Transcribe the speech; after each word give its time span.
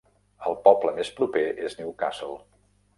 El 0.51 0.57
poble 0.63 0.95
més 1.01 1.13
proper 1.21 1.45
és 1.69 1.79
Newcastle. 1.85 2.37